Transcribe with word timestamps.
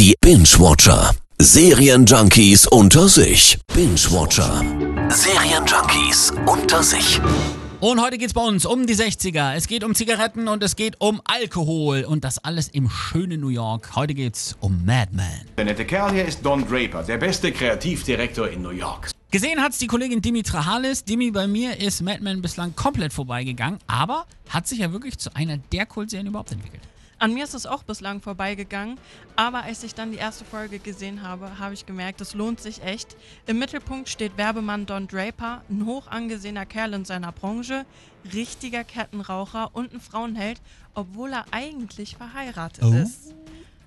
Die 0.00 0.14
Binge-Watcher. 0.22 1.14
Serienjunkies 1.38 2.66
unter 2.66 3.06
sich. 3.06 3.58
Binge-Watcher. 3.74 4.64
Serienjunkies 5.10 6.32
unter 6.46 6.82
sich. 6.82 7.20
Und 7.80 8.00
heute 8.00 8.16
geht's 8.16 8.32
bei 8.32 8.40
uns 8.40 8.64
um 8.64 8.86
die 8.86 8.94
60er. 8.94 9.52
Es 9.54 9.68
geht 9.68 9.84
um 9.84 9.94
Zigaretten 9.94 10.48
und 10.48 10.62
es 10.62 10.76
geht 10.76 10.98
um 11.00 11.20
Alkohol. 11.24 12.04
Und 12.04 12.24
das 12.24 12.38
alles 12.38 12.68
im 12.68 12.88
schönen 12.88 13.42
New 13.42 13.50
York. 13.50 13.94
Heute 13.94 14.14
geht's 14.14 14.56
um 14.60 14.86
Mad 14.86 15.10
Men. 15.12 15.26
Der 15.58 15.66
nette 15.66 15.84
Kerl 15.84 16.12
hier 16.12 16.24
ist 16.24 16.42
Don 16.42 16.66
Draper, 16.66 17.02
der 17.02 17.18
beste 17.18 17.52
Kreativdirektor 17.52 18.48
in 18.48 18.62
New 18.62 18.70
York. 18.70 19.10
Gesehen 19.30 19.60
hat's 19.60 19.76
die 19.76 19.86
Kollegin 19.86 20.22
Dimi 20.22 20.42
Trahalis. 20.42 21.04
Dimi, 21.04 21.30
bei 21.30 21.46
mir 21.46 21.78
ist 21.78 22.00
Mad 22.00 22.22
Men 22.22 22.40
bislang 22.40 22.74
komplett 22.74 23.12
vorbeigegangen, 23.12 23.78
aber 23.86 24.24
hat 24.48 24.66
sich 24.66 24.78
ja 24.78 24.94
wirklich 24.94 25.18
zu 25.18 25.36
einer 25.36 25.58
der 25.58 25.84
Kultserien 25.84 26.26
überhaupt 26.26 26.52
entwickelt. 26.52 26.80
An 27.20 27.34
mir 27.34 27.44
ist 27.44 27.52
es 27.52 27.66
auch 27.66 27.82
bislang 27.82 28.22
vorbeigegangen, 28.22 28.96
aber 29.36 29.64
als 29.64 29.82
ich 29.84 29.94
dann 29.94 30.10
die 30.10 30.16
erste 30.16 30.46
Folge 30.46 30.78
gesehen 30.78 31.22
habe, 31.22 31.58
habe 31.58 31.74
ich 31.74 31.84
gemerkt, 31.84 32.22
es 32.22 32.32
lohnt 32.32 32.60
sich 32.62 32.82
echt. 32.82 33.14
Im 33.46 33.58
Mittelpunkt 33.58 34.08
steht 34.08 34.38
Werbemann 34.38 34.86
Don 34.86 35.06
Draper, 35.06 35.60
ein 35.68 35.84
hoch 35.84 36.06
angesehener 36.06 36.64
Kerl 36.64 36.94
in 36.94 37.04
seiner 37.04 37.30
Branche, 37.30 37.84
richtiger 38.32 38.84
Kettenraucher 38.84 39.68
und 39.74 39.92
ein 39.92 40.00
Frauenheld, 40.00 40.62
obwohl 40.94 41.34
er 41.34 41.44
eigentlich 41.50 42.16
verheiratet 42.16 42.84
Oh. 42.84 42.94
ist. 42.94 43.34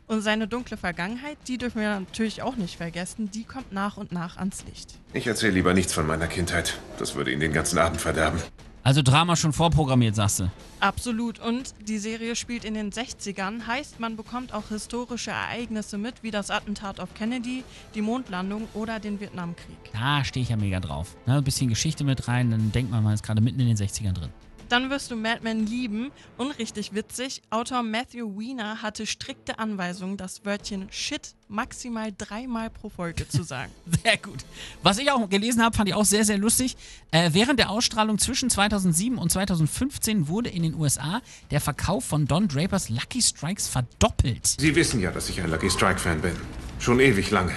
Und 0.05 0.21
seine 0.21 0.47
dunkle 0.47 0.77
Vergangenheit, 0.77 1.39
die 1.47 1.57
dürfen 1.57 1.81
wir 1.81 1.99
natürlich 2.01 2.43
auch 2.43 2.55
nicht 2.55 2.77
vergessen, 2.77 3.31
die 3.31 3.45
kommt 3.45 3.71
nach 3.71 3.97
und 3.97 4.11
nach 4.11 4.37
ans 4.37 4.63
Licht. 4.65 4.93
Ich 5.13 5.25
erzähle 5.25 5.53
lieber 5.53 5.73
nichts 5.73 5.91
von 5.91 6.05
meiner 6.05 6.27
Kindheit. 6.27 6.77
Das 6.99 7.15
würde 7.15 7.31
ihn 7.31 7.39
den 7.39 7.51
ganzen 7.53 7.79
Abend 7.79 7.99
verderben. 7.99 8.39
Also 8.85 9.01
Drama 9.01 9.37
schon 9.37 9.53
vorprogrammiert, 9.53 10.13
sagst 10.13 10.41
du. 10.41 10.51
Absolut. 10.81 11.39
Und 11.39 11.73
die 11.87 11.97
Serie 11.99 12.35
spielt 12.35 12.65
in 12.65 12.73
den 12.73 12.91
60ern, 12.91 13.65
heißt, 13.65 14.01
man 14.01 14.17
bekommt 14.17 14.53
auch 14.53 14.67
historische 14.69 15.31
Ereignisse 15.31 15.97
mit, 15.97 16.21
wie 16.21 16.31
das 16.31 16.51
Attentat 16.51 16.99
auf 16.99 17.13
Kennedy, 17.13 17.63
die 17.95 18.01
Mondlandung 18.01 18.67
oder 18.73 18.99
den 18.99 19.21
Vietnamkrieg. 19.21 19.77
Da 19.93 20.25
stehe 20.25 20.43
ich 20.43 20.49
ja 20.49 20.57
mega 20.57 20.81
drauf. 20.81 21.15
Ne, 21.25 21.37
ein 21.37 21.43
bisschen 21.45 21.69
Geschichte 21.69 22.03
mit 22.03 22.27
rein, 22.27 22.51
dann 22.51 22.73
denkt 22.73 22.91
man, 22.91 23.03
man 23.03 23.13
ist 23.13 23.23
gerade 23.23 23.39
mitten 23.39 23.61
in 23.61 23.67
den 23.67 23.77
60ern 23.77 24.11
drin. 24.11 24.29
Dann 24.69 24.89
wirst 24.89 25.11
du 25.11 25.15
Mad 25.15 25.39
Men 25.43 25.65
lieben 25.65 26.11
und 26.37 26.51
richtig 26.51 26.93
witzig. 26.93 27.41
Autor 27.49 27.83
Matthew 27.83 28.37
Weiner 28.37 28.81
hatte 28.81 29.05
strikte 29.05 29.59
Anweisungen, 29.59 30.17
das 30.17 30.45
Wörtchen 30.45 30.87
Shit 30.91 31.35
maximal 31.47 32.11
dreimal 32.17 32.69
pro 32.69 32.89
Folge 32.89 33.27
zu 33.27 33.43
sagen. 33.43 33.71
Sehr 34.03 34.17
gut. 34.17 34.39
Was 34.81 34.97
ich 34.97 35.11
auch 35.11 35.29
gelesen 35.29 35.63
habe, 35.63 35.75
fand 35.75 35.89
ich 35.89 35.95
auch 35.95 36.05
sehr, 36.05 36.25
sehr 36.25 36.37
lustig. 36.37 36.75
Äh, 37.11 37.29
während 37.33 37.59
der 37.59 37.69
Ausstrahlung 37.69 38.17
zwischen 38.17 38.49
2007 38.49 39.17
und 39.17 39.31
2015 39.31 40.27
wurde 40.27 40.49
in 40.49 40.63
den 40.63 40.73
USA 40.75 41.21
der 41.51 41.61
Verkauf 41.61 42.05
von 42.05 42.25
Don 42.25 42.47
Drapers 42.47 42.89
Lucky 42.89 43.21
Strikes 43.21 43.67
verdoppelt. 43.67 44.55
Sie 44.59 44.75
wissen 44.75 44.99
ja, 44.99 45.11
dass 45.11 45.29
ich 45.29 45.41
ein 45.41 45.49
Lucky 45.49 45.69
Strike-Fan 45.69 46.21
bin. 46.21 46.35
Schon 46.79 46.99
ewig 46.99 47.31
lange. 47.31 47.53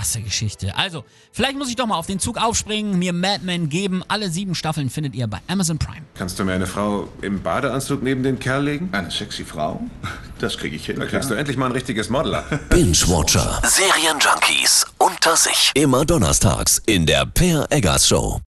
Krasse 0.00 0.22
Geschichte. 0.22 0.74
Also, 0.78 1.04
vielleicht 1.30 1.58
muss 1.58 1.68
ich 1.68 1.76
doch 1.76 1.84
mal 1.84 1.96
auf 1.98 2.06
den 2.06 2.18
Zug 2.18 2.42
aufspringen, 2.42 2.98
mir 2.98 3.12
Mad 3.12 3.40
Men 3.44 3.68
geben. 3.68 4.02
Alle 4.08 4.30
sieben 4.30 4.54
Staffeln 4.54 4.88
findet 4.88 5.14
ihr 5.14 5.26
bei 5.26 5.40
Amazon 5.46 5.78
Prime. 5.78 6.00
Kannst 6.14 6.38
du 6.38 6.44
mir 6.44 6.54
eine 6.54 6.66
Frau 6.66 7.06
im 7.20 7.42
Badeanzug 7.42 8.02
neben 8.02 8.22
den 8.22 8.38
Kerl 8.38 8.64
legen? 8.64 8.88
Eine 8.92 9.10
sexy 9.10 9.44
Frau? 9.44 9.82
Das 10.38 10.56
kriege 10.56 10.74
ich 10.74 10.86
hin. 10.86 10.98
Da 10.98 11.04
kriegst 11.04 11.28
du 11.28 11.34
endlich 11.34 11.58
mal 11.58 11.66
ein 11.66 11.72
richtiges 11.72 12.08
Model 12.08 12.34
ab. 12.36 12.46
Binge-Watcher. 12.70 13.60
Serienjunkies 13.62 14.86
unter 14.96 15.36
sich. 15.36 15.70
Immer 15.74 16.06
donnerstags 16.06 16.80
in 16.86 17.04
der 17.04 17.26
Per 17.26 17.66
Eggers 17.70 18.08
Show. 18.08 18.40